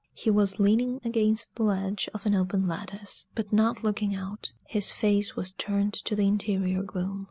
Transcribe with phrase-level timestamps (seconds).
[0.15, 4.91] He was leaning against the ledge of an open lattice, but not looking out; his
[4.91, 7.19] face was turned to the interior gloom.